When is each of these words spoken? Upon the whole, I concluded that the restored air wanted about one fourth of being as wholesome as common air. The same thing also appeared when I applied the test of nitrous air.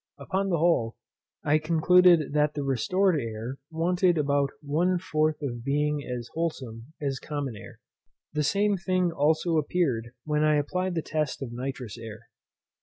Upon 0.17 0.49
the 0.49 0.57
whole, 0.57 0.95
I 1.43 1.59
concluded 1.59 2.33
that 2.33 2.55
the 2.55 2.63
restored 2.63 3.19
air 3.21 3.57
wanted 3.69 4.17
about 4.17 4.49
one 4.63 4.97
fourth 4.97 5.39
of 5.43 5.63
being 5.63 6.01
as 6.03 6.27
wholesome 6.33 6.91
as 6.99 7.19
common 7.19 7.55
air. 7.55 7.81
The 8.33 8.41
same 8.41 8.77
thing 8.77 9.11
also 9.11 9.57
appeared 9.57 10.13
when 10.23 10.43
I 10.43 10.55
applied 10.55 10.95
the 10.95 11.03
test 11.03 11.43
of 11.43 11.51
nitrous 11.51 11.99
air. 11.99 12.29